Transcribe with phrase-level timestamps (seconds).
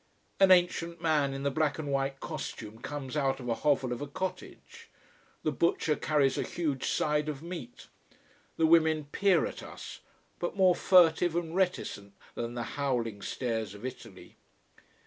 [0.39, 4.01] An ancient man in the black and white costume comes out of a hovel of
[4.01, 4.89] a cottage.
[5.43, 7.85] The butcher carries a huge side of meat.
[8.57, 9.99] The women peer at us
[10.39, 14.37] but more furtive and reticent than the howling stares of Italy.